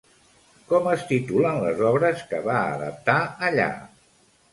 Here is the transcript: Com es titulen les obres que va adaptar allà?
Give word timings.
Com 0.69 0.87
es 0.93 1.03
titulen 1.09 1.59
les 1.63 1.83
obres 1.89 2.23
que 2.31 2.39
va 2.47 2.55
adaptar 2.79 3.19
allà? 3.49 3.69